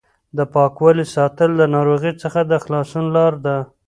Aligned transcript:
د 0.37 0.39
پاکوالي 0.53 1.05
ساتل 1.15 1.49
د 1.57 1.61
ناروغۍ 1.75 2.13
څخه 2.23 2.39
د 2.51 2.53
خلاصون 2.63 3.05
لار 3.15 3.33
ده. 3.45 3.57